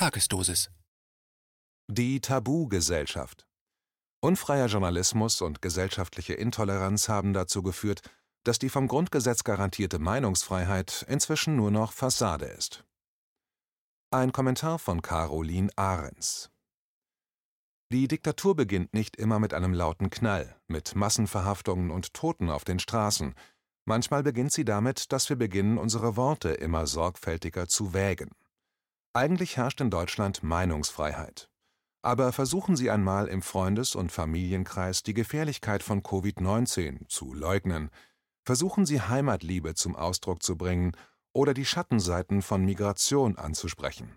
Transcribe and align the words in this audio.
Tagesdosis. 0.00 0.70
Die 1.86 2.22
Tabu-Gesellschaft. 2.22 3.46
Unfreier 4.22 4.64
Journalismus 4.64 5.42
und 5.42 5.60
gesellschaftliche 5.60 6.32
Intoleranz 6.32 7.10
haben 7.10 7.34
dazu 7.34 7.62
geführt, 7.62 8.00
dass 8.42 8.58
die 8.58 8.70
vom 8.70 8.88
Grundgesetz 8.88 9.44
garantierte 9.44 9.98
Meinungsfreiheit 9.98 11.04
inzwischen 11.06 11.56
nur 11.56 11.70
noch 11.70 11.92
Fassade 11.92 12.46
ist. 12.46 12.86
Ein 14.10 14.32
Kommentar 14.32 14.78
von 14.78 15.02
Caroline 15.02 15.68
Ahrens. 15.76 16.48
Die 17.92 18.08
Diktatur 18.08 18.56
beginnt 18.56 18.94
nicht 18.94 19.16
immer 19.16 19.38
mit 19.38 19.52
einem 19.52 19.74
lauten 19.74 20.08
Knall, 20.08 20.58
mit 20.66 20.94
Massenverhaftungen 20.94 21.90
und 21.90 22.14
Toten 22.14 22.48
auf 22.48 22.64
den 22.64 22.78
Straßen. 22.78 23.34
Manchmal 23.84 24.22
beginnt 24.22 24.52
sie 24.52 24.64
damit, 24.64 25.12
dass 25.12 25.28
wir 25.28 25.36
beginnen, 25.36 25.76
unsere 25.76 26.16
Worte 26.16 26.52
immer 26.52 26.86
sorgfältiger 26.86 27.68
zu 27.68 27.92
wägen. 27.92 28.30
Eigentlich 29.12 29.56
herrscht 29.56 29.80
in 29.80 29.90
Deutschland 29.90 30.44
Meinungsfreiheit. 30.44 31.50
Aber 32.02 32.32
versuchen 32.32 32.76
Sie 32.76 32.90
einmal 32.90 33.26
im 33.26 33.42
Freundes- 33.42 33.96
und 33.96 34.12
Familienkreis 34.12 35.02
die 35.02 35.14
Gefährlichkeit 35.14 35.82
von 35.82 36.04
Covid-19 36.04 37.08
zu 37.08 37.34
leugnen. 37.34 37.90
Versuchen 38.44 38.86
Sie 38.86 39.00
Heimatliebe 39.00 39.74
zum 39.74 39.96
Ausdruck 39.96 40.44
zu 40.44 40.56
bringen 40.56 40.92
oder 41.32 41.54
die 41.54 41.64
Schattenseiten 41.64 42.40
von 42.40 42.64
Migration 42.64 43.36
anzusprechen. 43.36 44.16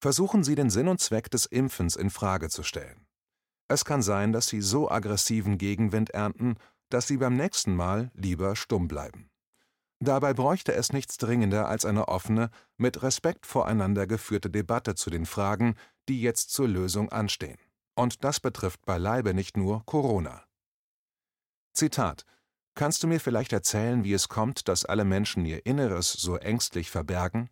Versuchen 0.00 0.42
Sie 0.42 0.56
den 0.56 0.70
Sinn 0.70 0.88
und 0.88 1.00
Zweck 1.00 1.30
des 1.30 1.46
Impfens 1.46 1.94
in 1.94 2.10
Frage 2.10 2.48
zu 2.48 2.64
stellen. 2.64 3.06
Es 3.68 3.84
kann 3.84 4.02
sein, 4.02 4.32
dass 4.32 4.48
Sie 4.48 4.60
so 4.60 4.90
aggressiven 4.90 5.56
Gegenwind 5.56 6.10
ernten, 6.10 6.56
dass 6.90 7.06
Sie 7.06 7.16
beim 7.16 7.36
nächsten 7.36 7.76
Mal 7.76 8.10
lieber 8.14 8.56
stumm 8.56 8.88
bleiben. 8.88 9.30
Dabei 9.98 10.34
bräuchte 10.34 10.74
es 10.74 10.92
nichts 10.92 11.16
dringender 11.16 11.68
als 11.68 11.84
eine 11.86 12.08
offene, 12.08 12.50
mit 12.76 13.02
Respekt 13.02 13.46
voreinander 13.46 14.06
geführte 14.06 14.50
Debatte 14.50 14.94
zu 14.94 15.08
den 15.08 15.24
Fragen, 15.24 15.74
die 16.08 16.20
jetzt 16.20 16.50
zur 16.50 16.68
Lösung 16.68 17.10
anstehen. 17.10 17.58
Und 17.94 18.22
das 18.24 18.40
betrifft 18.40 18.84
beileibe 18.84 19.32
nicht 19.32 19.56
nur 19.56 19.84
Corona. 19.86 20.44
Zitat 21.72 22.24
Kannst 22.74 23.02
du 23.02 23.06
mir 23.06 23.20
vielleicht 23.20 23.54
erzählen, 23.54 24.04
wie 24.04 24.12
es 24.12 24.28
kommt, 24.28 24.68
dass 24.68 24.84
alle 24.84 25.06
Menschen 25.06 25.46
ihr 25.46 25.64
Inneres 25.64 26.12
so 26.12 26.36
ängstlich 26.36 26.90
verbergen? 26.90 27.48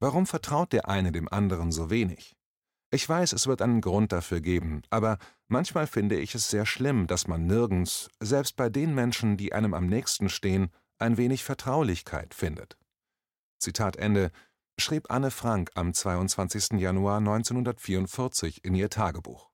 Warum 0.00 0.26
vertraut 0.26 0.72
der 0.72 0.88
eine 0.88 1.12
dem 1.12 1.28
anderen 1.32 1.70
so 1.70 1.88
wenig? 1.88 2.36
Ich 2.90 3.08
weiß, 3.08 3.32
es 3.32 3.46
wird 3.46 3.62
einen 3.62 3.80
Grund 3.80 4.10
dafür 4.10 4.40
geben, 4.40 4.82
aber 4.90 5.18
manchmal 5.46 5.86
finde 5.86 6.18
ich 6.18 6.34
es 6.34 6.50
sehr 6.50 6.66
schlimm, 6.66 7.06
dass 7.06 7.28
man 7.28 7.46
nirgends, 7.46 8.10
selbst 8.20 8.56
bei 8.56 8.68
den 8.68 8.92
Menschen, 8.92 9.36
die 9.36 9.52
einem 9.52 9.72
am 9.72 9.86
nächsten 9.86 10.28
stehen, 10.28 10.70
ein 10.98 11.16
wenig 11.16 11.44
Vertraulichkeit 11.44 12.34
findet. 12.34 12.76
Zitat 13.58 13.96
Ende 13.96 14.30
schrieb 14.78 15.10
Anne 15.10 15.30
Frank 15.30 15.70
am 15.74 15.94
22. 15.94 16.72
Januar 16.78 17.18
1944 17.18 18.64
in 18.64 18.74
ihr 18.74 18.90
Tagebuch. 18.90 19.50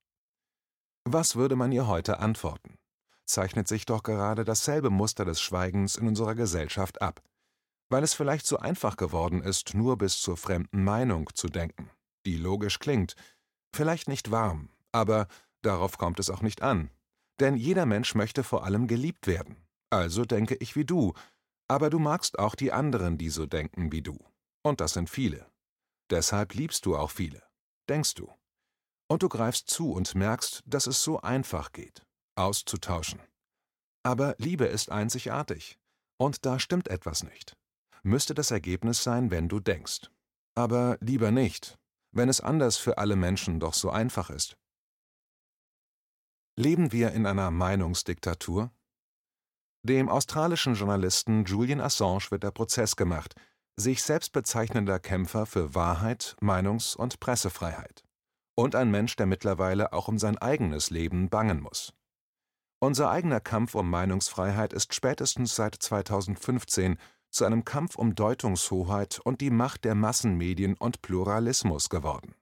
Was 1.04 1.36
würde 1.36 1.56
man 1.56 1.72
ihr 1.72 1.86
heute 1.86 2.18
antworten? 2.18 2.78
Zeichnet 3.24 3.68
sich 3.68 3.86
doch 3.86 4.02
gerade 4.02 4.44
dasselbe 4.44 4.90
Muster 4.90 5.24
des 5.24 5.40
Schweigens 5.40 5.96
in 5.96 6.08
unserer 6.08 6.34
Gesellschaft 6.34 7.00
ab, 7.00 7.22
weil 7.88 8.02
es 8.02 8.14
vielleicht 8.14 8.46
so 8.46 8.58
einfach 8.58 8.96
geworden 8.96 9.42
ist, 9.42 9.74
nur 9.74 9.96
bis 9.98 10.20
zur 10.20 10.36
fremden 10.36 10.82
Meinung 10.82 11.30
zu 11.34 11.48
denken, 11.48 11.90
die 12.26 12.36
logisch 12.36 12.78
klingt, 12.78 13.14
vielleicht 13.74 14.08
nicht 14.08 14.30
warm, 14.30 14.70
aber 14.90 15.28
darauf 15.62 15.98
kommt 15.98 16.18
es 16.18 16.30
auch 16.30 16.42
nicht 16.42 16.62
an, 16.62 16.90
denn 17.40 17.56
jeder 17.56 17.86
Mensch 17.86 18.14
möchte 18.14 18.44
vor 18.44 18.64
allem 18.64 18.86
geliebt 18.86 19.26
werden. 19.26 19.56
Also 19.90 20.24
denke 20.24 20.56
ich 20.56 20.74
wie 20.74 20.84
du, 20.84 21.12
aber 21.73 21.89
du 21.89 21.98
magst 21.98 22.39
auch 22.39 22.55
die 22.55 22.70
anderen, 22.70 23.17
die 23.17 23.31
so 23.31 23.47
denken 23.47 23.92
wie 23.92 24.03
du. 24.03 24.19
Und 24.62 24.83
das 24.83 24.92
sind 24.92 25.09
viele. 25.09 25.51
Deshalb 26.11 26.53
liebst 26.53 26.84
du 26.84 26.98
auch 26.98 27.11
viele. 27.11 27.42
Denkst 27.89 28.12
du. 28.12 28.31
Und 29.09 29.23
du 29.23 29.31
greifst 29.31 29.70
zu 29.70 29.91
und 29.93 30.15
merkst, 30.15 30.62
dass 30.67 30.87
es 30.87 31.03
so 31.03 31.23
einfach 31.23 31.73
geht, 31.73 32.05
auszutauschen. 32.37 33.23
Aber 34.03 34.34
Liebe 34.37 34.66
ist 34.66 34.91
einzigartig. 34.91 35.78
Und 36.19 36.44
da 36.44 36.59
stimmt 36.59 36.88
etwas 36.88 37.22
nicht. 37.22 37.56
Müsste 38.03 38.34
das 38.34 38.50
Ergebnis 38.50 39.03
sein, 39.03 39.31
wenn 39.31 39.49
du 39.49 39.59
denkst. 39.59 40.11
Aber 40.55 40.99
lieber 41.00 41.31
nicht, 41.31 41.78
wenn 42.11 42.28
es 42.28 42.43
anders 42.43 42.77
für 42.77 42.99
alle 42.99 43.16
Menschen 43.16 43.61
doch 43.61 43.72
so 43.72 43.88
einfach 43.88 44.28
ist. 44.28 44.59
Leben 46.55 46.93
wir 46.93 47.12
in 47.12 47.25
einer 47.25 47.50
Meinungsdiktatur? 47.50 48.71
Dem 49.84 50.09
australischen 50.09 50.75
Journalisten 50.75 51.44
Julian 51.44 51.81
Assange 51.81 52.31
wird 52.31 52.44
der 52.44 52.53
Prozess 52.53 52.94
gemacht, 52.94 53.34
sich 53.75 54.04
selbst 54.04 54.32
bezeichnender 54.32 55.00
Kämpfer 55.00 55.44
für 55.44 55.75
Wahrheit, 55.75 56.37
Meinungs- 56.41 56.94
und 56.94 57.19
Pressefreiheit. 57.19 58.04
Und 58.54 58.76
ein 58.76 58.93
Mensch, 58.93 59.16
der 59.16 59.26
mittlerweile 59.26 59.93
auch 59.93 60.06
um 60.06 60.19
sein 60.19 60.38
eigenes 60.38 60.91
Leben 60.91 61.31
bangen 61.31 61.60
muss. 61.60 61.93
Unser 62.78 63.10
eigener 63.10 63.41
Kampf 63.41 63.75
um 63.75 63.91
Meinungsfreiheit 63.91 64.72
ist 64.72 64.94
spätestens 64.94 65.56
seit 65.56 65.75
2015 65.75 66.97
zu 67.31 67.44
einem 67.44 67.64
Kampf 67.64 67.97
um 67.97 68.14
Deutungshoheit 68.14 69.19
und 69.25 69.41
die 69.41 69.50
Macht 69.50 69.84
der 69.84 69.97
Massenmedien 69.97 70.75
und 70.75 71.03
Pluralismus 71.03 71.88
geworden. 71.88 72.37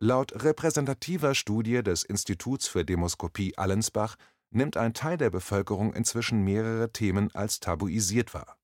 Laut 0.00 0.44
repräsentativer 0.44 1.34
Studie 1.34 1.82
des 1.82 2.02
Instituts 2.02 2.68
für 2.68 2.84
Demoskopie 2.84 3.56
Allensbach 3.56 4.16
nimmt 4.50 4.76
ein 4.76 4.94
Teil 4.94 5.16
der 5.16 5.30
Bevölkerung 5.30 5.92
inzwischen 5.94 6.42
mehrere 6.42 6.92
Themen 6.92 7.34
als 7.34 7.60
tabuisiert 7.60 8.34
wahr. 8.34 8.56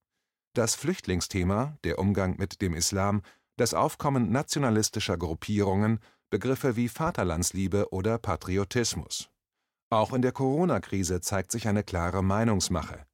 Das 0.54 0.75
Flüchtlingsthema, 0.75 1.78
der 1.84 1.98
Umgang 1.98 2.37
mit 2.38 2.60
dem 2.60 2.75
Islam, 2.75 3.22
das 3.56 3.75
Aufkommen 3.75 4.31
nationalistischer 4.31 5.16
Gruppierungen, 5.16 6.00
Begriffe 6.31 6.76
wie 6.76 6.88
Vaterlandsliebe 6.88 7.92
oder 7.92 8.19
Patriotismus. 8.19 9.28
Auch 9.91 10.15
in 10.15 10.22
der 10.22 10.32
Corona-Krise 10.32 11.21
zeigt 11.21 11.53
sich 11.53 11.69
eine 11.69 11.82
klare 11.82 12.22
Meinungsmache. 12.22 13.06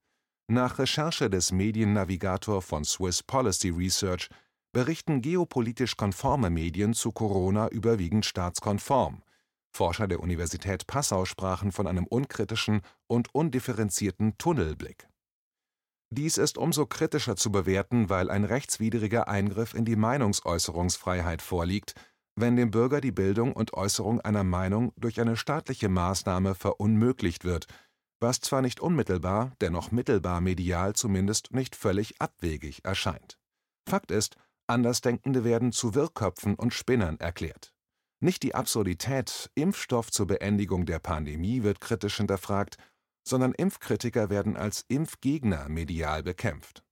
Nach 0.46 0.78
Recherche 0.78 1.28
des 1.28 1.50
Mediennavigator 1.50 2.62
von 2.62 2.84
Swiss 2.84 3.22
Policy 3.22 3.70
Research 3.70 4.30
berichten 4.72 5.20
geopolitisch 5.20 5.96
konforme 5.96 6.50
Medien 6.50 6.94
zu 6.94 7.10
Corona 7.10 7.68
überwiegend 7.68 8.24
staatskonform, 8.24 9.22
Forscher 9.70 10.08
der 10.08 10.20
Universität 10.20 10.86
Passau 10.86 11.24
sprachen 11.24 11.72
von 11.72 11.86
einem 11.86 12.06
unkritischen 12.06 12.82
und 13.06 13.34
undifferenzierten 13.34 14.36
Tunnelblick. 14.38 15.08
Dies 16.10 16.38
ist 16.38 16.56
umso 16.56 16.86
kritischer 16.86 17.36
zu 17.36 17.52
bewerten, 17.52 18.08
weil 18.08 18.30
ein 18.30 18.44
rechtswidriger 18.44 19.28
Eingriff 19.28 19.74
in 19.74 19.84
die 19.84 19.96
Meinungsäußerungsfreiheit 19.96 21.42
vorliegt, 21.42 21.94
wenn 22.34 22.56
dem 22.56 22.70
Bürger 22.70 23.00
die 23.00 23.12
Bildung 23.12 23.52
und 23.52 23.74
Äußerung 23.74 24.20
einer 24.20 24.44
Meinung 24.44 24.92
durch 24.96 25.20
eine 25.20 25.36
staatliche 25.36 25.88
Maßnahme 25.88 26.54
verunmöglicht 26.54 27.44
wird, 27.44 27.66
was 28.20 28.40
zwar 28.40 28.62
nicht 28.62 28.80
unmittelbar, 28.80 29.52
dennoch 29.60 29.90
mittelbar 29.90 30.40
medial 30.40 30.94
zumindest 30.94 31.52
nicht 31.52 31.76
völlig 31.76 32.20
abwegig 32.20 32.84
erscheint. 32.84 33.38
Fakt 33.88 34.10
ist, 34.10 34.36
Andersdenkende 34.66 35.44
werden 35.44 35.72
zu 35.72 35.94
Wirrköpfen 35.94 36.54
und 36.54 36.74
Spinnern 36.74 37.18
erklärt. 37.20 37.72
Nicht 38.20 38.42
die 38.42 38.54
Absurdität, 38.54 39.50
Impfstoff 39.54 40.10
zur 40.10 40.26
Beendigung 40.26 40.86
der 40.86 40.98
Pandemie 40.98 41.62
wird 41.62 41.80
kritisch 41.80 42.16
hinterfragt, 42.16 42.76
sondern 43.26 43.52
Impfkritiker 43.52 44.28
werden 44.28 44.56
als 44.56 44.84
Impfgegner 44.88 45.68
medial 45.68 46.24
bekämpft. 46.24 46.82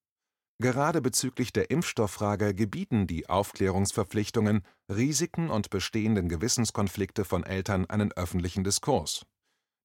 Gerade 0.59 1.03
bezüglich 1.03 1.53
der 1.53 1.71
Impfstofffrage 1.71 2.55
gebieten 2.55 3.07
die 3.07 3.29
Aufklärungsverpflichtungen, 3.29 4.63
Risiken 4.89 5.51
und 5.51 5.69
bestehenden 5.69 6.29
Gewissenskonflikte 6.29 7.25
von 7.25 7.45
Eltern 7.45 7.87
einen 7.87 8.13
öffentlichen 8.13 8.63
Diskurs. 8.65 9.27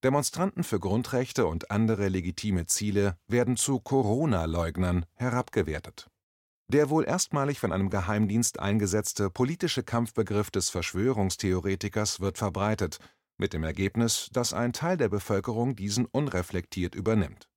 Demonstranten 0.04 0.64
für 0.64 0.80
Grundrechte 0.80 1.46
und 1.46 1.70
andere 1.70 2.08
legitime 2.08 2.66
Ziele 2.66 3.18
werden 3.26 3.56
zu 3.56 3.80
Corona-Leugnern 3.80 5.06
herabgewertet 5.14 6.11
der 6.72 6.88
wohl 6.88 7.04
erstmalig 7.04 7.60
von 7.60 7.70
einem 7.70 7.90
Geheimdienst 7.90 8.58
eingesetzte 8.58 9.28
politische 9.28 9.82
Kampfbegriff 9.82 10.50
des 10.50 10.70
Verschwörungstheoretikers 10.70 12.20
wird 12.20 12.38
verbreitet, 12.38 12.98
mit 13.36 13.52
dem 13.52 13.62
Ergebnis, 13.62 14.28
dass 14.32 14.54
ein 14.54 14.72
Teil 14.72 14.96
der 14.96 15.08
Bevölkerung 15.08 15.76
diesen 15.76 16.06
unreflektiert 16.06 16.94
übernimmt. 16.94 17.48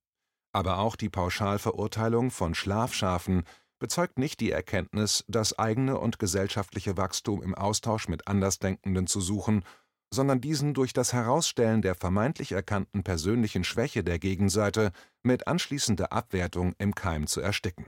Aber 0.52 0.78
auch 0.78 0.96
die 0.96 1.08
Pauschalverurteilung 1.08 2.30
von 2.30 2.54
Schlafschafen 2.54 3.44
bezeugt 3.78 4.18
nicht 4.18 4.40
die 4.40 4.50
Erkenntnis, 4.50 5.24
das 5.28 5.58
eigene 5.58 5.98
und 5.98 6.18
gesellschaftliche 6.18 6.96
Wachstum 6.96 7.42
im 7.42 7.54
Austausch 7.54 8.08
mit 8.08 8.26
Andersdenkenden 8.26 9.06
zu 9.06 9.20
suchen, 9.20 9.64
sondern 10.12 10.40
diesen 10.40 10.74
durch 10.74 10.92
das 10.92 11.12
Herausstellen 11.12 11.82
der 11.82 11.94
vermeintlich 11.94 12.52
erkannten 12.52 13.02
persönlichen 13.02 13.64
Schwäche 13.64 14.04
der 14.04 14.18
Gegenseite 14.18 14.92
mit 15.22 15.46
anschließender 15.46 16.12
Abwertung 16.12 16.74
im 16.78 16.94
Keim 16.94 17.26
zu 17.26 17.40
ersticken 17.40 17.86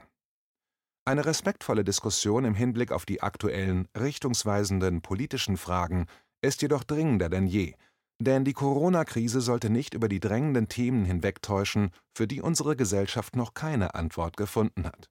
eine 1.09 1.25
respektvolle 1.25 1.85
Diskussion 1.85 2.45
im 2.45 2.55
Hinblick 2.55 2.93
auf 2.93 3.07
die 3.07 3.23
aktuellen, 3.23 3.89
richtungsweisenden 3.99 5.01
politischen 5.01 5.57
Fragen 5.57 6.07
ist 6.43 6.61
jedoch 6.63 6.85
dringender 6.85 7.29
denn 7.29 7.47
je, 7.47 7.75
denn 8.21 8.45
die 8.45 8.53
Corona-Krise 8.53 9.41
sollte 9.41 9.71
nicht 9.71 9.95
über 9.95 10.09
die 10.09 10.21
drängenden 10.21 10.69
Themen 10.69 11.05
hinwegtäuschen, 11.05 11.91
für 12.15 12.27
die 12.27 12.43
unsere 12.43 12.77
Gesellschaft 12.77 13.37
noch 13.37 13.55
keine 13.55 13.95
Antwort 13.95 14.37
gefunden 14.37 14.87
hat. 14.87 15.09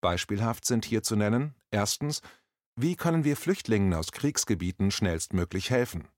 Beispielhaft 0.00 0.64
sind 0.64 0.84
hier 0.84 1.02
zu 1.02 1.14
nennen: 1.14 1.54
erstens 1.70 2.20
Wie 2.74 2.96
können 2.96 3.22
wir 3.22 3.36
Flüchtlingen 3.36 3.94
aus 3.94 4.10
Kriegsgebieten 4.12 4.90
schnellstmöglich 4.90 5.70
helfen? 5.70 6.08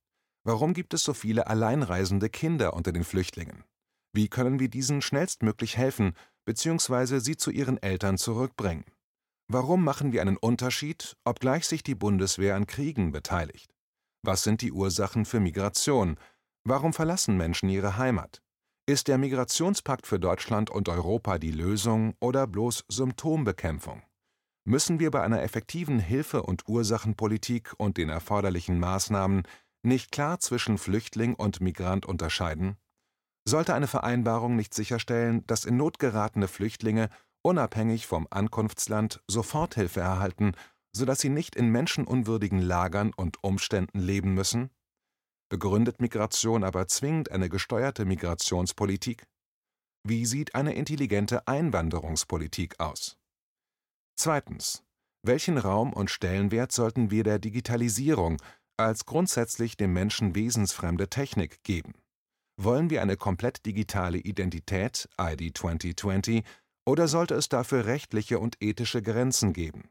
Warum 0.45 0.73
gibt 0.73 0.95
es 0.95 1.05
so 1.05 1.13
viele 1.13 1.47
alleinreisende 1.47 2.31
Kinder 2.31 2.73
unter 2.73 2.93
den 2.93 3.05
Flüchtlingen? 3.05 3.65
Wie 4.15 4.29
können 4.29 4.59
wir 4.61 4.69
diesen 4.69 5.03
schnellstmöglich 5.03 5.77
helfen 5.77 6.15
bzw. 6.47 7.19
sie 7.19 7.37
zu 7.37 7.51
ihren 7.51 7.81
Eltern 7.83 8.17
zurückbringen? 8.17 8.85
Warum 9.53 9.83
machen 9.83 10.13
wir 10.13 10.21
einen 10.21 10.37
Unterschied, 10.37 11.17
obgleich 11.25 11.67
sich 11.67 11.83
die 11.83 11.97
Bundeswehr 11.97 12.55
an 12.55 12.69
Kriegen 12.69 13.11
beteiligt? 13.11 13.75
Was 14.23 14.45
sind 14.45 14.63
die 14.63 14.71
Ursachen 14.71 15.25
für 15.25 15.41
Migration? 15.41 16.19
Warum 16.63 16.93
verlassen 16.93 17.37
Menschen 17.37 17.69
ihre 17.69 17.97
Heimat? 17.97 18.43
Ist 18.87 19.09
der 19.09 19.19
Migrationspakt 19.19 20.07
für 20.07 20.21
Deutschland 20.21 20.71
und 20.71 20.89
Europa 20.89 21.39
die 21.39 21.51
Lösung 21.51 22.15
oder 22.21 22.47
bloß 22.47 22.85
Symptombekämpfung? 22.87 24.05
Müssen 24.69 25.01
wir 25.01 25.11
bei 25.11 25.21
einer 25.21 25.43
effektiven 25.43 25.99
Hilfe- 25.99 26.45
und 26.45 26.69
Ursachenpolitik 26.69 27.75
und 27.77 27.97
den 27.97 28.09
erforderlichen 28.09 28.79
Maßnahmen 28.79 29.43
nicht 29.83 30.13
klar 30.13 30.39
zwischen 30.39 30.79
Flüchtling 30.79 31.35
und 31.35 31.61
Migrant 31.61 32.07
unterscheiden? 32.07 32.77
Sollte 33.49 33.75
eine 33.75 33.89
Vereinbarung 33.89 34.55
nicht 34.55 34.75
sicherstellen, 34.75 35.45
dass 35.49 35.65
in 35.65 35.77
Not 35.77 35.99
geratene 35.99 36.47
Flüchtlinge 36.47 37.09
unabhängig 37.43 38.07
vom 38.07 38.27
Ankunftsland 38.31 39.23
Soforthilfe 39.27 40.01
erhalten, 40.01 40.53
sodass 40.95 41.21
sie 41.21 41.29
nicht 41.29 41.57
in 41.57 41.69
menschenunwürdigen 41.69 42.61
Lagern 42.61 43.13
und 43.15 43.43
Umständen 43.43 44.01
leben 44.01 44.35
müssen? 44.35 44.71
Begründet 45.51 46.01
Migration 46.01 46.65
aber 46.65 46.87
zwingend 46.89 47.31
eine 47.31 47.49
gesteuerte 47.49 48.05
Migrationspolitik? 48.05 49.27
Wie 50.07 50.25
sieht 50.25 50.55
eine 50.55 50.75
intelligente 50.75 51.47
Einwanderungspolitik 51.47 52.79
aus? 52.81 53.19
Zweitens. 54.17 54.83
Welchen 55.23 55.59
Raum 55.59 55.93
und 55.93 56.11
Stellenwert 56.11 56.73
sollten 56.73 57.11
wir 57.11 57.25
der 57.25 57.39
Digitalisierung 57.39 58.41
als 58.79 59.05
grundsätzlich 59.05 59.77
dem 59.77 59.93
Menschen 59.93 60.35
wesensfremde 60.35 61.09
Technik 61.09 61.63
geben? 61.63 61.93
Wollen 62.57 62.89
wir 62.89 63.03
eine 63.03 63.17
komplett 63.17 63.67
digitale 63.67 64.19
Identität 64.19 65.09
ID 65.21 65.57
2020 65.57 66.45
oder 66.87 67.09
sollte 67.09 67.35
es 67.35 67.49
dafür 67.49 67.87
rechtliche 67.87 68.39
und 68.39 68.57
ethische 68.61 69.03
Grenzen 69.03 69.53
geben? 69.53 69.91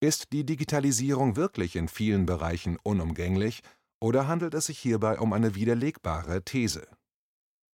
Ist 0.00 0.32
die 0.32 0.44
Digitalisierung 0.44 1.36
wirklich 1.36 1.76
in 1.76 1.86
vielen 1.86 2.26
Bereichen 2.26 2.76
unumgänglich 2.82 3.62
oder 4.00 4.26
handelt 4.26 4.52
es 4.54 4.66
sich 4.66 4.80
hierbei 4.80 5.20
um 5.20 5.32
eine 5.32 5.54
widerlegbare 5.54 6.42
These? 6.42 6.88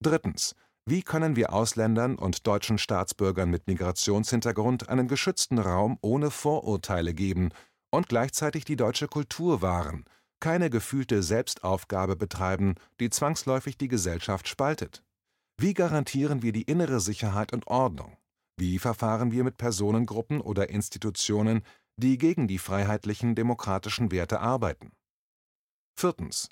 Drittens. 0.03 0.55
Wie 0.85 1.03
können 1.03 1.37
wir 1.37 1.55
Ausländern 1.55 2.17
und 2.17 2.47
deutschen 2.47 2.77
Staatsbürgern 2.77 3.49
mit 3.49 3.67
Migrationshintergrund 3.67 4.91
einen 4.91 5.09
geschützten 5.09 5.59
Raum 5.59 5.97
ohne 6.03 6.31
Vorurteile 6.31 7.15
geben 7.15 7.49
und 7.91 8.11
gleichzeitig 8.11 8.67
die 8.67 8.77
deutsche 8.77 9.09
Kultur 9.09 9.63
wahren, 9.63 10.05
keine 10.39 10.69
gefühlte 10.69 11.23
Selbstaufgabe 11.23 12.15
betreiben, 12.15 12.75
die 13.01 13.09
zwangsläufig 13.09 13.79
die 13.79 13.89
Gesellschaft 13.89 14.49
spaltet? 14.49 15.03
Wie 15.59 15.73
garantieren 15.73 16.43
wir 16.43 16.53
die 16.53 16.65
innere 16.65 17.01
Sicherheit 17.01 17.55
und 17.55 17.67
Ordnung? 17.69 18.18
Wie 18.59 18.81
verfahren 18.81 19.31
wir 19.31 19.45
mit 19.45 19.57
Personengruppen 19.57 20.41
oder 20.41 20.69
Institutionen, 20.69 21.63
die 21.97 22.19
gegen 22.19 22.49
die 22.49 22.59
freiheitlichen 22.59 23.37
demokratischen 23.37 24.11
Werte 24.11 24.41
arbeiten? 24.41 24.91
Viertens. 25.97 26.49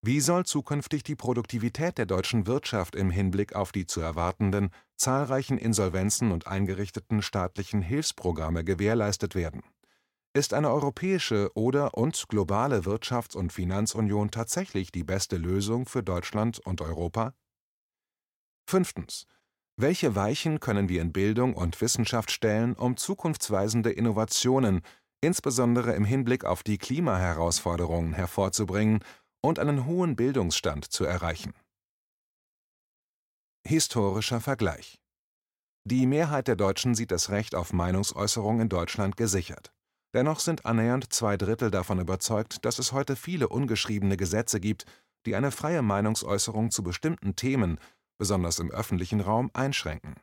Wie 0.00 0.20
soll 0.20 0.46
zukünftig 0.46 1.02
die 1.02 1.16
Produktivität 1.16 1.98
der 1.98 2.06
deutschen 2.06 2.46
Wirtschaft 2.46 2.96
im 2.96 3.10
Hinblick 3.10 3.54
auf 3.54 3.72
die 3.72 3.84
zu 3.84 4.00
erwartenden 4.00 4.70
zahlreichen 4.96 5.58
Insolvenzen 5.58 6.32
und 6.32 6.46
eingerichteten 6.46 7.20
staatlichen 7.20 7.82
Hilfsprogramme 7.82 8.64
gewährleistet 8.64 9.34
werden? 9.34 9.62
Ist 10.32 10.54
eine 10.54 10.70
europäische 10.70 11.50
oder 11.54 11.92
und 11.92 12.26
globale 12.28 12.80
Wirtschafts- 12.86 13.36
und 13.36 13.52
Finanzunion 13.52 14.30
tatsächlich 14.30 14.92
die 14.92 15.04
beste 15.04 15.36
Lösung 15.36 15.84
für 15.84 16.02
Deutschland 16.02 16.58
und 16.60 16.80
Europa? 16.80 17.34
Fünftens. 18.66 19.26
Welche 19.76 20.14
Weichen 20.14 20.60
können 20.60 20.88
wir 20.88 21.00
in 21.00 21.12
Bildung 21.12 21.54
und 21.54 21.80
Wissenschaft 21.80 22.30
stellen, 22.30 22.74
um 22.74 22.96
zukunftsweisende 22.96 23.90
Innovationen, 23.90 24.82
insbesondere 25.20 25.94
im 25.94 26.04
Hinblick 26.04 26.44
auf 26.44 26.62
die 26.62 26.78
Klimaherausforderungen, 26.78 28.12
hervorzubringen 28.12 29.00
und 29.42 29.58
einen 29.58 29.86
hohen 29.86 30.16
Bildungsstand 30.16 30.84
zu 30.84 31.04
erreichen? 31.04 31.52
Historischer 33.66 34.40
Vergleich 34.40 35.00
Die 35.84 36.06
Mehrheit 36.06 36.48
der 36.48 36.56
Deutschen 36.56 36.94
sieht 36.94 37.10
das 37.10 37.30
Recht 37.30 37.54
auf 37.54 37.72
Meinungsäußerung 37.72 38.60
in 38.60 38.68
Deutschland 38.68 39.16
gesichert. 39.16 39.72
Dennoch 40.14 40.40
sind 40.40 40.66
annähernd 40.66 41.12
zwei 41.12 41.36
Drittel 41.36 41.70
davon 41.70 42.00
überzeugt, 42.00 42.64
dass 42.64 42.78
es 42.78 42.92
heute 42.92 43.16
viele 43.16 43.48
ungeschriebene 43.48 44.16
Gesetze 44.16 44.60
gibt, 44.60 44.86
die 45.26 45.36
eine 45.36 45.50
freie 45.50 45.82
Meinungsäußerung 45.82 46.70
zu 46.70 46.82
bestimmten 46.82 47.36
Themen, 47.36 47.78
besonders 48.20 48.60
im 48.60 48.70
öffentlichen 48.70 49.20
Raum, 49.20 49.50
einschränken. 49.52 50.14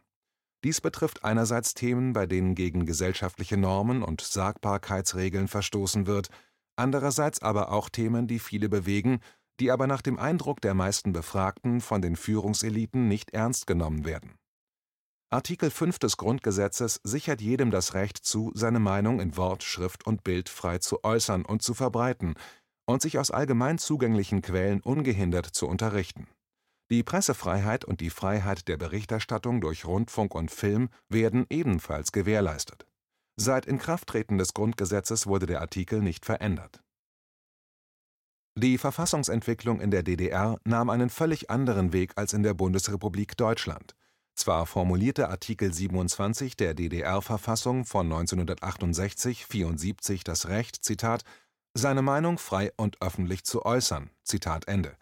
Dies 0.64 0.80
betrifft 0.80 1.26
einerseits 1.26 1.74
Themen, 1.74 2.14
bei 2.14 2.26
denen 2.26 2.56
gegen 2.56 2.86
gesellschaftliche 2.86 3.58
Normen 3.58 4.02
und 4.02 4.22
Sagbarkeitsregeln 4.22 5.50
verstoßen 5.50 6.08
wird, 6.08 6.30
andererseits 6.78 7.42
aber 7.42 7.74
auch 7.74 7.90
Themen, 7.90 8.28
die 8.28 8.40
viele 8.40 8.70
bewegen, 8.70 9.20
die 9.60 9.72
aber 9.72 9.88
nach 9.88 10.02
dem 10.02 10.18
Eindruck 10.18 10.62
der 10.62 10.74
meisten 10.74 11.12
Befragten 11.12 11.82
von 11.82 12.02
den 12.02 12.16
Führungseliten 12.16 13.10
nicht 13.10 13.32
ernst 13.32 13.68
genommen 13.68 14.06
werden 14.06 14.38
Artikel 15.30 15.70
5 15.70 16.00
des 16.00 16.16
Grundgesetzes 16.16 17.02
sichert 17.04 17.42
jedem 17.42 17.70
das 17.70 17.94
Recht 17.94 18.18
zu, 18.18 18.54
seine 18.56 18.80
Meinung 18.80 19.20
in 19.20 19.36
Wort, 19.36 19.62
Schrift 19.62 20.08
und 20.08 20.24
Bild 20.24 20.48
frei 20.48 20.78
zu 20.78 21.04
äußern 21.04 21.44
und 21.44 21.62
zu 21.62 21.74
verbreiten 21.74 22.36
und 22.86 23.02
sich 23.02 23.20
aus 23.20 23.30
allgemein 23.30 23.78
zugänglichen 23.78 24.42
Quellen 24.42 24.80
ungehindert 24.80 25.48
zu 25.48 25.68
unterrichten. 25.68 26.28
Die 26.90 27.04
Pressefreiheit 27.04 27.86
und 27.86 28.00
die 28.00 28.10
Freiheit 28.10 28.68
der 28.68 28.78
Berichterstattung 28.78 29.62
durch 29.62 29.86
Rundfunk 29.86 30.34
und 30.36 30.52
Film 30.52 30.90
werden 31.10 31.46
ebenfalls 31.50 32.12
gewährleistet. 32.12 32.88
Seit 33.36 33.66
Inkrafttreten 33.66 34.38
des 34.38 34.54
Grundgesetzes 34.54 35.28
wurde 35.28 35.46
der 35.46 35.62
Artikel 35.62 36.02
nicht 36.02 36.26
verändert. 36.26 36.82
Die 38.56 38.78
Verfassungsentwicklung 38.78 39.80
in 39.80 39.92
der 39.92 40.02
DDR 40.02 40.60
nahm 40.64 40.90
einen 40.90 41.10
völlig 41.10 41.52
anderen 41.52 41.94
Weg 41.94 42.14
als 42.16 42.34
in 42.34 42.42
der 42.42 42.56
Bundesrepublik 42.56 43.38
Deutschland 43.38 43.96
zwar 44.38 44.68
formulierte 44.68 45.30
Artikel 45.30 45.74
27 45.74 46.56
der 46.56 46.74
DDR-Verfassung 46.74 47.86
von 47.86 48.06
1968 48.06 49.46
/ 49.46 49.48
74 49.48 50.24
das 50.24 50.48
Recht, 50.48 50.84
Zitat, 50.86 51.24
seine 51.74 52.02
Meinung 52.02 52.38
frei 52.38 52.72
und 52.78 53.02
öffentlich 53.02 53.44
zu 53.44 53.66
äußern. 53.66 54.12
Zitat 54.24 54.68
Ende. 54.68 54.96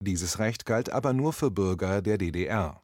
Dieses 0.00 0.38
Recht 0.38 0.64
galt 0.64 0.90
aber 0.90 1.12
nur 1.12 1.32
für 1.32 1.50
Bürger 1.50 2.02
der 2.02 2.18
DDR. 2.18 2.82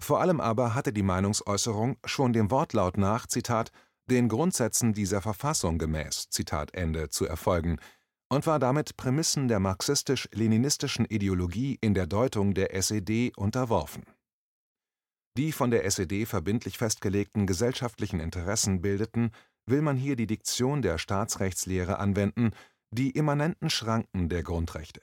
Vor 0.00 0.20
allem 0.20 0.40
aber 0.40 0.74
hatte 0.74 0.92
die 0.92 1.02
Meinungsäußerung 1.02 1.96
schon 2.04 2.32
dem 2.32 2.50
Wortlaut 2.50 2.96
nach, 2.96 3.26
Zitat, 3.26 3.70
den 4.10 4.28
Grundsätzen 4.28 4.92
dieser 4.92 5.20
Verfassung 5.20 5.78
gemäß, 5.78 6.28
Zitat 6.30 6.74
Ende, 6.74 7.10
zu 7.10 7.26
erfolgen 7.26 7.78
und 8.30 8.46
war 8.46 8.58
damit 8.58 8.96
Prämissen 8.96 9.48
der 9.48 9.60
marxistisch-leninistischen 9.60 11.04
Ideologie 11.04 11.78
in 11.80 11.94
der 11.94 12.06
Deutung 12.06 12.54
der 12.54 12.74
SED 12.74 13.32
unterworfen 13.36 14.04
die 15.38 15.52
von 15.52 15.70
der 15.70 15.84
SED 15.84 16.26
verbindlich 16.26 16.78
festgelegten 16.78 17.46
gesellschaftlichen 17.46 18.18
Interessen 18.18 18.80
bildeten, 18.80 19.30
will 19.66 19.82
man 19.82 19.96
hier 19.96 20.16
die 20.16 20.26
Diktion 20.26 20.82
der 20.82 20.98
Staatsrechtslehre 20.98 22.00
anwenden, 22.00 22.50
die 22.90 23.10
immanenten 23.10 23.70
Schranken 23.70 24.28
der 24.28 24.42
Grundrechte. 24.42 25.00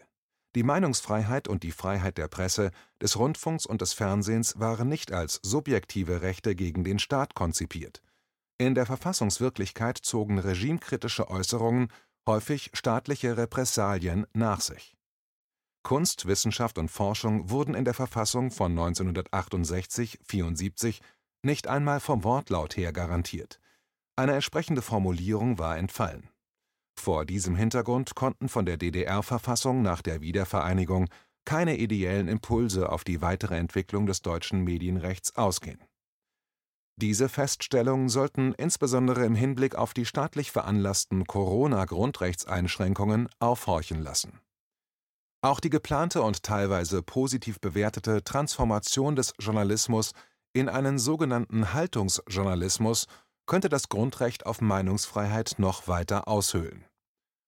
Die 0.55 0.63
Meinungsfreiheit 0.63 1.47
und 1.47 1.63
die 1.63 1.71
Freiheit 1.71 2.17
der 2.17 2.27
Presse, 2.27 2.71
des 3.01 3.19
Rundfunks 3.19 3.65
und 3.65 3.81
des 3.81 3.93
Fernsehens 3.93 4.59
waren 4.59 4.87
nicht 4.87 5.11
als 5.11 5.39
subjektive 5.43 6.21
Rechte 6.21 6.55
gegen 6.55 6.83
den 6.83 6.97
Staat 6.97 7.35
konzipiert. 7.35 8.01
In 8.57 8.73
der 8.73 8.85
Verfassungswirklichkeit 8.85 9.97
zogen 9.97 10.39
regimekritische 10.39 11.29
Äußerungen 11.29 11.89
häufig 12.25 12.71
staatliche 12.73 13.37
Repressalien 13.37 14.25
nach 14.33 14.61
sich 14.61 14.95
Kunst, 15.85 16.25
Wissenschaft 16.25 16.79
und 16.79 16.89
Forschung 16.89 17.51
wurden 17.51 17.75
in 17.75 17.85
der 17.85 17.93
Verfassung 17.93 18.49
von 18.49 18.71
1968 18.71 20.19
/ 20.21 20.25
74 20.25 20.99
nicht 21.43 21.67
einmal 21.67 21.99
vom 21.99 22.23
Wortlaut 22.23 22.75
her 22.75 22.91
garantiert. 22.91 23.59
Eine 24.15 24.33
entsprechende 24.33 24.81
Formulierung 24.81 25.59
war 25.59 25.77
entfallen. 25.77 26.27
Vor 26.97 27.25
diesem 27.25 27.55
Hintergrund 27.55 28.15
konnten 28.15 28.49
von 28.49 28.65
der 28.65 28.77
DDR-Verfassung 28.77 29.81
nach 29.81 30.01
der 30.01 30.21
Wiedervereinigung 30.21 31.07
keine 31.45 31.77
ideellen 31.77 32.27
Impulse 32.27 32.89
auf 32.89 33.03
die 33.03 33.21
weitere 33.21 33.57
Entwicklung 33.57 34.07
des 34.07 34.21
deutschen 34.21 34.63
Medienrechts 34.63 35.35
ausgehen. 35.35 35.83
Diese 36.97 37.29
Feststellungen 37.29 38.09
sollten 38.09 38.53
insbesondere 38.53 39.25
im 39.25 39.35
Hinblick 39.35 39.75
auf 39.75 39.93
die 39.93 40.05
staatlich 40.05 40.51
veranlassten 40.51 41.25
Corona-Grundrechtseinschränkungen 41.25 43.27
aufhorchen 43.39 44.01
lassen 44.01 44.39
auch 45.45 45.59
die 45.59 45.69
geplante 45.69 46.23
und 46.23 46.41
teilweise 46.41 47.03
positiv 47.03 47.59
bewertete 47.59 48.23
Transformation 48.23 49.15
des 49.15 49.31
Journalismus 49.39 50.11
in 50.53 50.69
einen 50.69 50.97
sogenannten 50.97 51.71
Haltungsjournalismus 51.71 53.05
könnte 53.45 53.69
das 53.69 53.89
Grundrecht 53.89 54.45
auf 54.45 54.61
Meinungsfreiheit 54.61 55.55
noch 55.57 55.87
weiter 55.87 56.27
aushöhlen 56.27 56.85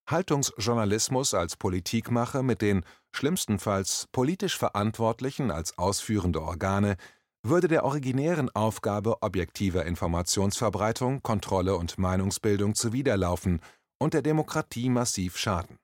Haltungsjournalismus 0.10 1.34
als 1.34 1.58
Politikmache 1.58 2.42
mit 2.42 2.62
den 2.62 2.86
schlimmstenfalls 3.12 4.08
politisch 4.14 4.58
Verantwortlichen 4.58 5.52
als 5.52 5.78
ausführende 5.78 6.42
Organe 6.42 6.96
würde 7.44 7.68
der 7.68 7.84
originären 7.84 8.50
Aufgabe 8.56 9.22
objektiver 9.22 9.86
Informationsverbreitung, 9.86 11.22
Kontrolle 11.24 11.76
und 11.76 11.98
Meinungsbildung 11.98 12.74
zuwiderlaufen 12.74 13.62
und 14.00 14.14
der 14.14 14.22
Demokratie 14.22 14.90
massiv 14.90 15.38
schaden. 15.38 15.78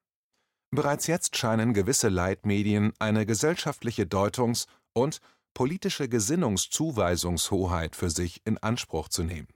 Bereits 0.71 1.07
jetzt 1.07 1.37
scheinen 1.37 1.73
gewisse 1.73 2.09
Leitmedien 2.09 2.93
eine 2.99 3.25
gesellschaftliche 3.25 4.05
Deutungs- 4.05 4.67
und 4.93 5.19
politische 5.53 6.09
Gesinnungszuweisungshoheit 6.09 7.95
für 7.95 8.09
sich 8.09 8.41
in 8.45 8.57
Anspruch 8.57 9.09
zu 9.09 9.23
nehmen. 9.23 9.47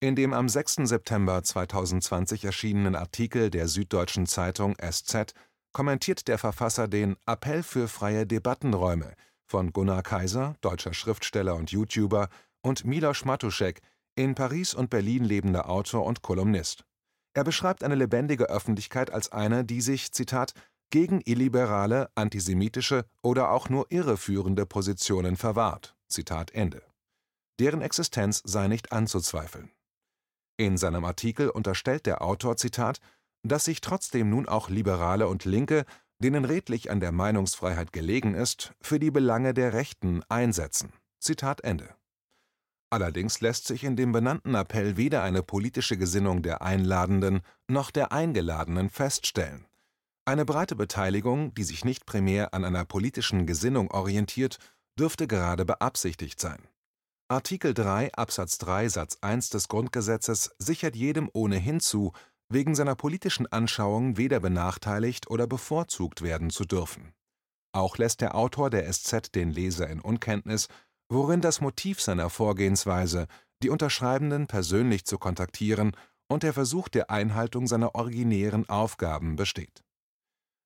In 0.00 0.14
dem 0.14 0.32
am 0.32 0.48
6. 0.48 0.76
September 0.84 1.42
2020 1.42 2.44
erschienenen 2.44 2.94
Artikel 2.94 3.50
der 3.50 3.66
Süddeutschen 3.66 4.26
Zeitung 4.26 4.76
(SZ) 4.80 5.34
kommentiert 5.72 6.28
der 6.28 6.38
Verfasser 6.38 6.86
den 6.86 7.16
„Appell 7.26 7.64
für 7.64 7.88
freie 7.88 8.24
Debattenräume 8.24 9.14
“von 9.44 9.72
Gunnar 9.72 10.04
Kaiser, 10.04 10.54
deutscher 10.60 10.94
Schriftsteller 10.94 11.56
und 11.56 11.72
YouTuber, 11.72 12.28
und 12.62 12.84
Miloš 12.84 13.24
Matušek, 13.24 13.80
in 14.14 14.36
Paris 14.36 14.72
und 14.72 14.88
Berlin 14.88 15.24
lebender 15.24 15.68
Autor 15.68 16.06
und 16.06 16.22
Kolumnist. 16.22 16.84
Er 17.34 17.42
beschreibt 17.42 17.82
eine 17.82 17.96
lebendige 17.96 18.48
Öffentlichkeit 18.48 19.10
als 19.10 19.32
eine, 19.32 19.64
die 19.64 19.80
sich 19.80 20.10
„gegen 20.90 21.22
illiberale, 21.24 22.08
antisemitische 22.14 23.04
oder 23.20 23.50
auch 23.50 23.68
nur 23.68 23.90
irreführende 23.90 24.64
Positionen 24.64 25.34
verwahrt. 25.34 25.96
“Deren 27.58 27.82
Existenz 27.82 28.42
sei 28.44 28.68
nicht 28.68 28.92
anzuzweifeln. 28.92 29.72
In 30.60 30.76
seinem 30.76 31.04
Artikel 31.04 31.50
unterstellt 31.50 32.04
der 32.04 32.20
Autor, 32.20 32.56
„dass 33.44 33.64
sich 33.64 33.80
trotzdem 33.80 34.28
nun 34.28 34.48
auch 34.48 34.68
Liberale 34.68 35.28
und 35.28 35.44
Linke, 35.44 35.84
denen 36.18 36.44
redlich 36.44 36.90
an 36.90 36.98
der 36.98 37.12
Meinungsfreiheit 37.12 37.92
gelegen 37.92 38.34
ist, 38.34 38.72
für 38.80 38.98
die 38.98 39.12
Belange 39.12 39.54
der 39.54 39.72
Rechten 39.72 40.24
einsetzen. 40.28 40.92
“Allerdings 42.90 43.40
lässt 43.40 43.66
sich 43.68 43.84
in 43.84 43.94
dem 43.94 44.10
benannten 44.10 44.56
Appell 44.56 44.96
weder 44.96 45.22
eine 45.22 45.44
politische 45.44 45.96
Gesinnung 45.96 46.42
der 46.42 46.60
Einladenden 46.62 47.42
noch 47.68 47.92
der 47.92 48.10
Eingeladenen 48.10 48.90
feststellen. 48.90 49.66
Eine 50.24 50.44
breite 50.44 50.74
Beteiligung, 50.74 51.54
die 51.54 51.64
sich 51.64 51.84
nicht 51.84 52.04
primär 52.04 52.52
an 52.52 52.64
einer 52.64 52.84
politischen 52.84 53.46
Gesinnung 53.46 53.92
orientiert, 53.92 54.58
dürfte 54.98 55.28
gerade 55.28 55.64
beabsichtigt 55.64 56.40
sein. 56.40 56.58
Artikel 57.30 57.74
3 57.74 58.14
Absatz 58.14 58.56
3 58.56 58.88
Satz 58.88 59.18
1 59.20 59.50
des 59.50 59.68
Grundgesetzes 59.68 60.54
sichert 60.56 60.96
jedem 60.96 61.28
ohnehin 61.34 61.78
zu, 61.78 62.14
wegen 62.48 62.74
seiner 62.74 62.94
politischen 62.94 63.46
Anschauung 63.46 64.16
weder 64.16 64.40
benachteiligt 64.40 65.28
oder 65.28 65.46
bevorzugt 65.46 66.22
werden 66.22 66.48
zu 66.48 66.64
dürfen. 66.64 67.12
Auch 67.72 67.98
lässt 67.98 68.22
der 68.22 68.34
Autor 68.34 68.70
der 68.70 68.90
SZ 68.90 69.34
den 69.34 69.50
Leser 69.50 69.90
in 69.90 70.00
Unkenntnis, 70.00 70.68
worin 71.10 71.42
das 71.42 71.60
Motiv 71.60 72.00
seiner 72.00 72.30
Vorgehensweise, 72.30 73.26
die 73.62 73.68
Unterschreibenden 73.68 74.46
persönlich 74.46 75.04
zu 75.04 75.18
kontaktieren, 75.18 75.92
und 76.30 76.44
der 76.44 76.54
Versuch 76.54 76.88
der 76.88 77.10
Einhaltung 77.10 77.66
seiner 77.66 77.94
originären 77.94 78.66
Aufgaben 78.70 79.36
besteht. 79.36 79.82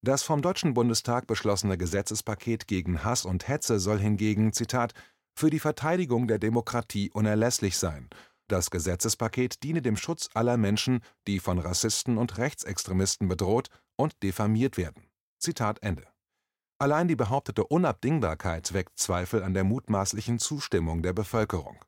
Das 0.04 0.24
vom 0.24 0.42
Deutschen 0.42 0.74
Bundestag 0.74 1.28
beschlossene 1.28 1.78
Gesetzespaket 1.78 2.66
gegen 2.66 3.04
Hass 3.04 3.24
und 3.24 3.46
Hetze 3.46 3.78
soll 3.78 3.98
hingegen 4.00 4.52
Zitat 4.52 4.94
für 5.34 5.50
die 5.50 5.58
Verteidigung 5.58 6.28
der 6.28 6.38
Demokratie 6.38 7.10
unerlässlich 7.10 7.76
sein. 7.76 8.08
Das 8.48 8.70
Gesetzespaket 8.70 9.62
diene 9.62 9.82
dem 9.82 9.96
Schutz 9.96 10.28
aller 10.34 10.56
Menschen, 10.56 11.00
die 11.26 11.38
von 11.38 11.58
Rassisten 11.58 12.18
und 12.18 12.38
Rechtsextremisten 12.38 13.28
bedroht 13.28 13.68
und 13.96 14.22
diffamiert 14.22 14.76
werden. 14.76 15.08
Zitat 15.38 15.82
Ende. 15.82 16.06
Allein 16.78 17.08
die 17.08 17.16
behauptete 17.16 17.64
Unabdingbarkeit 17.64 18.72
weckt 18.72 18.98
Zweifel 18.98 19.42
an 19.42 19.54
der 19.54 19.64
mutmaßlichen 19.64 20.38
Zustimmung 20.38 21.02
der 21.02 21.12
Bevölkerung. 21.12 21.84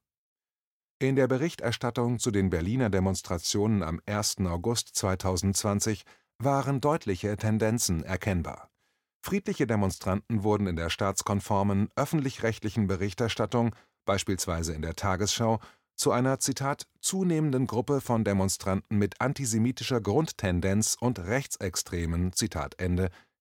In 1.01 1.17
der 1.17 1.27
Berichterstattung 1.27 2.19
zu 2.19 2.31
den 2.31 2.49
Berliner 2.49 2.89
Demonstrationen 2.89 3.83
am 3.83 4.01
1. 4.07 4.39
August 4.47 4.95
2020 4.95 6.05
waren 6.39 6.81
deutliche 6.81 7.37
Tendenzen 7.37 8.05
erkennbar. 8.05 8.71
Friedliche 9.25 9.67
Demonstranten 9.67 10.43
wurden 10.43 10.67
in 10.67 10.77
der 10.77 10.91
staatskonformen 10.91 11.89
öffentlich-rechtlichen 11.97 12.87
Berichterstattung, 12.87 13.75
beispielsweise 14.05 14.75
in 14.75 14.83
der 14.83 14.97
Tagesschau, 14.97 15.61
zu 15.97 16.11
einer 16.11 16.39
zunehmenden 17.01 17.67
Gruppe 17.67 18.03
von 18.03 18.25
Demonstranten 18.25 18.99
mit 18.99 19.23
antisemitischer 19.23 20.03
Grundtendenz 20.03 20.99
und 21.01 21.21
rechtsextremen 21.21 22.33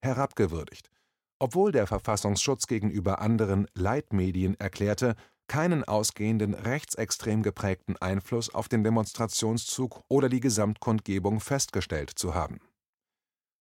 herabgewürdigt, 0.01 0.89
obwohl 1.37 1.73
der 1.73 1.85
Verfassungsschutz 1.85 2.67
gegenüber 2.67 3.19
anderen 3.19 3.67
Leitmedien 3.73 4.57
erklärte, 4.61 5.15
keinen 5.49 5.83
ausgehenden 5.83 6.53
rechtsextrem 6.53 7.43
geprägten 7.43 7.97
Einfluss 7.97 8.55
auf 8.55 8.69
den 8.69 8.85
Demonstrationszug 8.85 10.01
oder 10.07 10.29
die 10.29 10.39
Gesamtkundgebung 10.39 11.41
festgestellt 11.41 12.11
zu 12.11 12.33
haben 12.33 12.61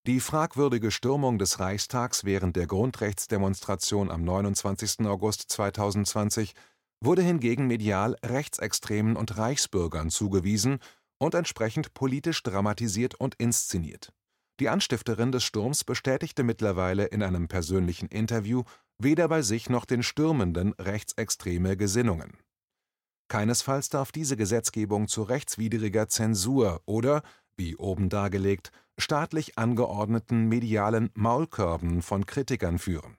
die 0.07 0.19
fragwürdige 0.19 0.91
Stürmung 0.91 1.39
des 1.39 1.61
Reichstags 1.61 2.25
während 2.25 2.57
der 2.57 2.67
Grundrechtsdemonstration 2.67 4.11
am 4.11 4.25
29. 4.25 5.07
August 5.07 5.49
2020 5.51 6.55
wurde 7.01 7.23
hingegen 7.23 7.69
medial 7.69 8.17
Rechtsextremen 8.25 9.15
und 9.15 9.37
Reichsbürgern 9.39 10.11
zugewiesen 10.11 10.81
und 11.19 11.35
entsprechend 11.35 11.95
politisch 11.95 12.43
dramatisiert 12.43 13.15
und 13.15 13.37
inszeniert. 13.37 14.13
Die 14.59 14.69
Anstifterin 14.69 15.31
des 15.31 15.45
Sturms 15.45 15.85
bestätigte 15.85 16.43
mittlerweile 16.43 17.07
in 17.07 17.23
einem 17.23 17.47
persönlichen 17.47 18.09
Interview 18.09 18.65
weder 18.99 19.29
bei 19.29 19.43
sich 19.43 19.71
noch 19.71 19.85
den 19.85 20.03
Stürmenden 20.03 20.73
rechtsextreme 20.81 21.77
Gesinnungen. 21.77 22.39
Keinesfalls 23.29 23.89
darf 23.89 24.13
diese 24.13 24.37
Gesetzgebung 24.37 25.09
zu 25.09 25.23
rechtswidriger 25.23 26.09
Zensur 26.09 26.83
oder, 26.87 27.23
wie 27.57 27.77
oben 27.77 28.09
dargelegt, 28.09 28.73
staatlich 28.99 29.59
angeordneten 29.59 30.49
medialen 30.49 31.11
Maulkörben 31.15 32.03
von 32.03 32.27
Kritikern 32.27 32.79
führen. 32.79 33.17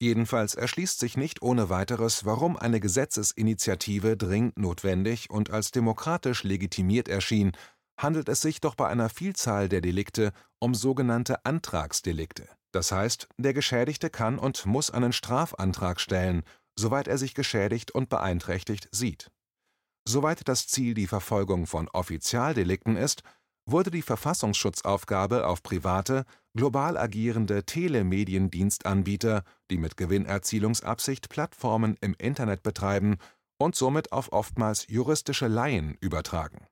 Jedenfalls 0.00 0.54
erschließt 0.54 0.98
sich 0.98 1.16
nicht 1.16 1.42
ohne 1.42 1.70
weiteres, 1.70 2.24
warum 2.24 2.56
eine 2.56 2.80
Gesetzesinitiative 2.80 4.16
dringend 4.16 4.58
notwendig 4.58 5.30
und 5.30 5.50
als 5.50 5.70
demokratisch 5.70 6.42
legitimiert 6.42 7.08
erschien, 7.08 7.52
handelt 7.96 8.28
es 8.28 8.40
sich 8.40 8.60
doch 8.60 8.74
bei 8.74 8.88
einer 8.88 9.08
Vielzahl 9.08 9.68
der 9.68 9.80
Delikte 9.80 10.32
um 10.58 10.74
sogenannte 10.74 11.44
Antragsdelikte. 11.44 12.48
Das 12.72 12.90
heißt, 12.90 13.28
der 13.36 13.54
Geschädigte 13.54 14.10
kann 14.10 14.38
und 14.38 14.66
muss 14.66 14.90
einen 14.90 15.12
Strafantrag 15.12 16.00
stellen, 16.00 16.42
soweit 16.76 17.06
er 17.06 17.18
sich 17.18 17.34
geschädigt 17.34 17.92
und 17.92 18.08
beeinträchtigt 18.08 18.88
sieht. 18.90 19.30
Soweit 20.04 20.48
das 20.48 20.66
Ziel 20.66 20.94
die 20.94 21.06
Verfolgung 21.06 21.66
von 21.66 21.88
Offizialdelikten 21.88 22.96
ist, 22.96 23.22
wurde 23.66 23.90
die 23.90 24.02
Verfassungsschutzaufgabe 24.02 25.46
auf 25.46 25.62
private, 25.62 26.24
global 26.56 26.96
agierende 26.96 27.64
Telemediendienstanbieter, 27.64 29.44
die 29.70 29.78
mit 29.78 29.96
Gewinnerzielungsabsicht 29.96 31.28
Plattformen 31.28 31.96
im 32.00 32.14
Internet 32.18 32.62
betreiben, 32.62 33.16
und 33.58 33.76
somit 33.76 34.10
auf 34.10 34.32
oftmals 34.32 34.88
juristische 34.88 35.46
Laien 35.46 35.96
übertragen. 36.00 36.66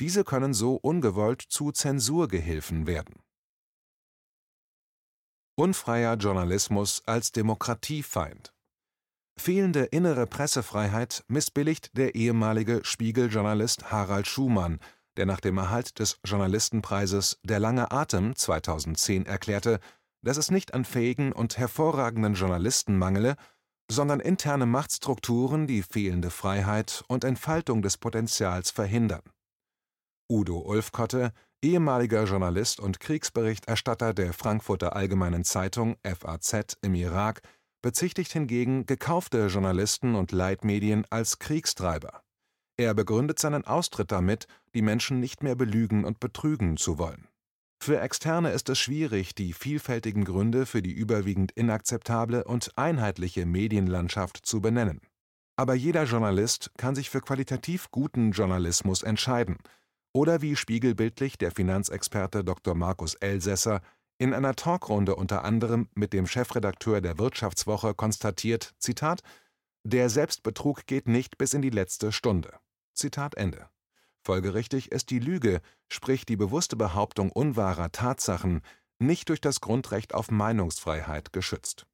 Diese 0.00 0.24
können 0.24 0.52
so 0.52 0.76
ungewollt 0.76 1.40
zu 1.40 1.72
Zensurgehilfen 1.72 2.86
werden. 2.86 3.22
Unfreier 5.56 6.16
Journalismus 6.16 7.02
als 7.06 7.32
Demokratiefeind 7.32 8.52
Fehlende 9.38 9.84
innere 9.84 10.26
Pressefreiheit 10.26 11.24
missbilligt 11.28 11.96
der 11.96 12.14
ehemalige 12.14 12.80
Spiegel-Journalist 12.84 13.90
Harald 13.90 14.26
Schumann 14.26 14.80
der 15.18 15.26
nach 15.26 15.40
dem 15.40 15.58
Erhalt 15.58 15.98
des 15.98 16.20
Journalistenpreises 16.24 17.40
Der 17.42 17.58
lange 17.58 17.90
Atem 17.90 18.36
2010 18.36 19.26
erklärte, 19.26 19.80
dass 20.22 20.36
es 20.36 20.50
nicht 20.50 20.74
an 20.74 20.84
fähigen 20.84 21.32
und 21.32 21.58
hervorragenden 21.58 22.34
Journalisten 22.34 22.96
mangele, 22.96 23.34
sondern 23.90 24.20
interne 24.20 24.64
Machtstrukturen 24.64 25.66
die 25.66 25.82
fehlende 25.82 26.30
Freiheit 26.30 27.02
und 27.08 27.24
Entfaltung 27.24 27.82
des 27.82 27.98
Potenzials 27.98 28.70
verhindern. 28.70 29.22
Udo 30.30 30.58
Ulfkotte, 30.58 31.32
ehemaliger 31.62 32.24
Journalist 32.24 32.78
und 32.78 33.00
Kriegsberichterstatter 33.00 34.14
der 34.14 34.32
Frankfurter 34.32 34.94
Allgemeinen 34.94 35.42
Zeitung 35.42 35.96
(FAZ) 36.04 36.76
im 36.82 36.94
Irak, 36.94 37.40
bezichtigt 37.82 38.32
hingegen 38.32 38.86
gekaufte 38.86 39.46
Journalisten 39.46 40.14
und 40.14 40.30
Leitmedien 40.30 41.06
als 41.10 41.40
Kriegstreiber 41.40 42.22
er 42.78 42.94
begründet 42.94 43.38
seinen 43.38 43.66
Austritt 43.66 44.12
damit, 44.12 44.46
die 44.72 44.82
Menschen 44.82 45.20
nicht 45.20 45.42
mehr 45.42 45.56
belügen 45.56 46.04
und 46.04 46.20
betrügen 46.20 46.76
zu 46.76 46.96
wollen. 46.96 47.26
Für 47.80 48.00
Externe 48.00 48.50
ist 48.52 48.68
es 48.68 48.78
schwierig, 48.78 49.34
die 49.34 49.52
vielfältigen 49.52 50.24
Gründe 50.24 50.64
für 50.64 50.80
die 50.80 50.92
überwiegend 50.92 51.52
inakzeptable 51.52 52.44
und 52.44 52.76
einheitliche 52.76 53.46
Medienlandschaft 53.46 54.44
zu 54.44 54.60
benennen. 54.60 55.00
Aber 55.56 55.74
jeder 55.74 56.04
Journalist 56.04 56.70
kann 56.76 56.94
sich 56.94 57.10
für 57.10 57.20
qualitativ 57.20 57.90
guten 57.90 58.30
Journalismus 58.30 59.02
entscheiden, 59.02 59.58
oder 60.12 60.40
wie 60.40 60.56
spiegelbildlich 60.56 61.36
der 61.36 61.50
Finanzexperte 61.50 62.44
Dr. 62.44 62.74
Markus 62.74 63.14
Elsässer 63.14 63.80
in 64.18 64.34
einer 64.34 64.54
Talkrunde 64.54 65.14
unter 65.16 65.44
anderem 65.44 65.88
mit 65.94 66.12
dem 66.12 66.26
Chefredakteur 66.26 67.00
der 67.00 67.18
Wirtschaftswoche 67.18 67.94
konstatiert: 67.94 68.74
„Zitat, 68.78 69.22
Der 69.84 70.10
Selbstbetrug 70.10 70.86
geht 70.86 71.08
nicht 71.08 71.38
bis 71.38 71.54
in 71.54 71.62
die 71.62 71.70
letzte 71.70 72.12
Stunde. 72.12 72.58
Zitat 72.98 73.36
Ende. 73.36 73.68
Folgerichtig 74.20 74.92
ist 74.92 75.10
die 75.10 75.20
Lüge, 75.20 75.60
sprich 75.88 76.26
die 76.26 76.36
bewusste 76.36 76.76
Behauptung 76.76 77.32
unwahrer 77.32 77.90
Tatsachen, 77.92 78.60
nicht 78.98 79.28
durch 79.28 79.40
das 79.40 79.60
Grundrecht 79.60 80.14
auf 80.14 80.30
Meinungsfreiheit 80.30 81.32
geschützt. 81.32 81.86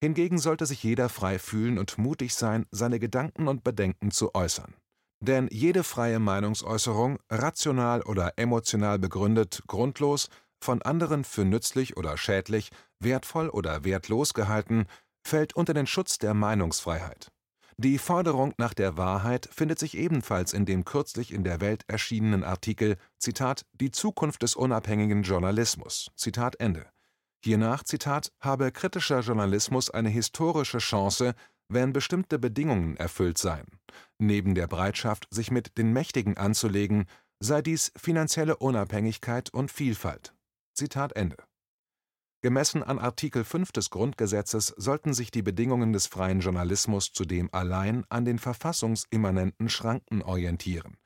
Hingegen 0.00 0.38
sollte 0.38 0.64
sich 0.66 0.82
jeder 0.82 1.08
frei 1.08 1.38
fühlen 1.38 1.78
und 1.78 1.98
mutig 1.98 2.34
sein, 2.34 2.66
seine 2.70 2.98
Gedanken 2.98 3.48
und 3.48 3.64
Bedenken 3.64 4.10
zu 4.10 4.34
äußern. 4.34 4.74
Denn 5.20 5.48
jede 5.50 5.82
freie 5.82 6.20
Meinungsäußerung, 6.20 7.18
rational 7.28 8.02
oder 8.02 8.32
emotional 8.36 8.98
begründet, 8.98 9.62
grundlos, 9.66 10.28
von 10.60 10.82
anderen 10.82 11.24
für 11.24 11.44
nützlich 11.44 11.96
oder 11.96 12.16
schädlich, 12.16 12.70
wertvoll 13.00 13.48
oder 13.48 13.84
wertlos 13.84 14.34
gehalten, 14.34 14.86
fällt 15.24 15.54
unter 15.54 15.74
den 15.74 15.86
Schutz 15.86 16.18
der 16.18 16.34
Meinungsfreiheit. 16.34 17.32
Die 17.80 17.98
Forderung 17.98 18.54
nach 18.58 18.74
der 18.74 18.96
Wahrheit 18.96 19.48
findet 19.52 19.78
sich 19.78 19.96
ebenfalls 19.96 20.52
in 20.52 20.66
dem 20.66 20.84
kürzlich 20.84 21.32
in 21.32 21.44
der 21.44 21.60
Welt 21.60 21.84
erschienenen 21.86 22.42
Artikel 22.42 22.96
Zitat 23.18 23.66
Die 23.72 23.92
Zukunft 23.92 24.42
des 24.42 24.56
unabhängigen 24.56 25.22
Journalismus. 25.22 26.10
Zitat 26.16 26.58
Ende. 26.58 26.86
Hiernach 27.44 27.84
Zitat 27.84 28.32
habe 28.40 28.72
kritischer 28.72 29.20
Journalismus 29.20 29.90
eine 29.90 30.08
historische 30.08 30.78
Chance, 30.78 31.36
wenn 31.68 31.92
bestimmte 31.92 32.40
Bedingungen 32.40 32.96
erfüllt 32.96 33.38
seien. 33.38 33.66
Neben 34.18 34.56
der 34.56 34.66
Bereitschaft, 34.66 35.28
sich 35.30 35.52
mit 35.52 35.78
den 35.78 35.92
Mächtigen 35.92 36.36
anzulegen, 36.36 37.06
sei 37.38 37.62
dies 37.62 37.92
finanzielle 37.96 38.56
Unabhängigkeit 38.56 39.54
und 39.54 39.70
Vielfalt. 39.70 40.34
Zitat 40.74 41.12
Ende. 41.12 41.36
Gemessen 42.48 42.82
an 42.82 42.98
Artikel 42.98 43.44
5 43.44 43.72
des 43.72 43.90
Grundgesetzes 43.90 44.68
sollten 44.78 45.12
sich 45.12 45.30
die 45.30 45.42
Bedingungen 45.42 45.92
des 45.92 46.06
freien 46.06 46.40
Journalismus 46.40 47.12
zudem 47.12 47.50
allein 47.52 48.06
an 48.08 48.24
den 48.24 48.38
verfassungsimmanenten 48.38 49.68
Schranken 49.68 50.22
orientieren. 50.22 50.96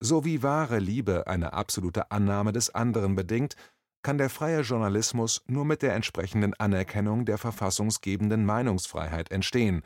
So 0.00 0.24
wie 0.24 0.42
wahre 0.42 0.80
Liebe 0.80 1.28
eine 1.28 1.52
absolute 1.52 2.10
Annahme 2.10 2.50
des 2.50 2.74
anderen 2.74 3.14
bedingt, 3.14 3.54
kann 4.02 4.18
der 4.18 4.30
freie 4.30 4.62
Journalismus 4.62 5.44
nur 5.46 5.64
mit 5.64 5.82
der 5.82 5.94
entsprechenden 5.94 6.54
Anerkennung 6.54 7.24
der 7.24 7.38
verfassungsgebenden 7.38 8.44
Meinungsfreiheit 8.44 9.30
entstehen, 9.30 9.82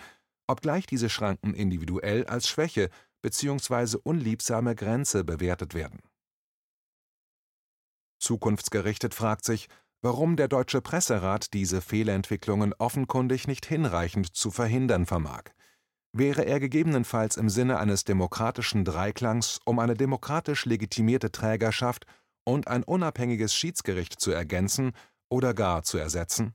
obgleich 0.47 0.87
diese 0.87 1.11
Schranken 1.11 1.53
individuell 1.53 2.25
als 2.25 2.49
Schwäche 2.49 2.89
bzw. 3.21 3.99
unliebsame 4.03 4.75
Grenze 4.75 5.23
bewertet 5.23 5.75
werden. 5.75 6.01
Zukunftsgerichtet 8.21 9.13
fragt 9.13 9.45
sich 9.45 9.69
warum 10.05 10.37
der 10.37 10.49
Deutsche 10.49 10.83
Presserat 10.83 11.55
diese 11.55 11.81
Fehlentwicklungen 11.81 12.75
offenkundig 12.75 13.49
nicht 13.49 13.65
hinreichend 13.65 14.37
zu 14.37 14.51
verhindern 14.51 15.07
vermag. 15.07 15.45
Wäre 16.13 16.45
er 16.45 16.61
gegebenenfalls 16.61 17.39
im 17.39 17.49
Sinne 17.49 17.79
eines 17.79 18.05
demokratischen 18.05 18.85
Dreiklangs 18.85 19.61
um 19.65 19.79
eine 19.79 19.95
demokratisch 19.95 20.67
legitimierte 20.67 21.33
Trägerschaft 21.33 22.05
und 22.45 22.69
ein 22.69 22.85
unabhängiges 22.85 23.55
Schiedsgericht 23.55 24.21
zu 24.21 24.31
ergänzen 24.31 24.93
oder 25.31 25.55
gar 25.55 25.85
zu 25.85 25.97
ersetzen? 25.97 26.53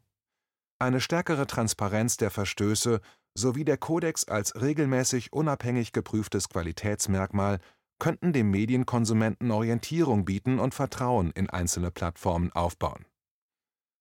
Eine 0.77 1.01
stärkere 1.01 1.47
Transparenz 1.47 2.17
der 2.17 2.29
Verstöße 2.29 3.01
sowie 3.33 3.65
der 3.65 3.77
Kodex 3.77 4.25
als 4.25 4.61
regelmäßig 4.61 5.33
unabhängig 5.33 5.91
geprüftes 5.91 6.49
Qualitätsmerkmal 6.49 7.57
könnten 7.97 8.31
dem 8.31 8.51
Medienkonsumenten 8.51 9.49
Orientierung 9.49 10.23
bieten 10.23 10.59
und 10.59 10.75
Vertrauen 10.75 11.31
in 11.31 11.49
einzelne 11.49 11.89
Plattformen 11.89 12.51
aufbauen 12.53 13.08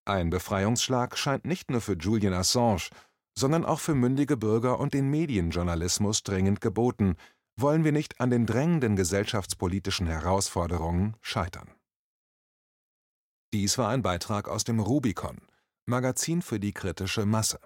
ein 0.09 0.31
Befreiungsschlag 0.31 1.17
scheint 1.17 1.45
nicht 1.45 1.71
nur 1.71 1.81
für 1.81 1.97
Julian 1.97 2.35
Assange, 2.35 2.90
sondern 3.37 3.64
auch 3.64 3.81
für 3.81 3.94
mündige 3.94 4.37
Bürger 4.37 4.81
und 4.81 4.94
den 4.94 5.09
Medienjournalismus 5.11 6.23
dringend 6.23 6.61
geboten, 6.61 7.16
wollen 7.57 7.85
wir 7.85 7.92
nicht 7.92 8.21
an 8.21 8.31
den 8.31 8.47
drängenden 8.47 8.97
gesellschaftspolitischen 8.97 10.07
Herausforderungen 10.07 11.16
scheitern. 11.21 11.71
Dies 13.53 13.79
war 13.79 13.88
ein 13.88 14.03
Beitrag 14.03 14.49
aus 14.49 14.64
dem 14.64 14.81
Rubicon, 14.81 15.38
Magazin 15.87 16.42
für 16.42 16.61
die 16.61 16.73
kritische 16.73 17.25
Masse 17.25 17.61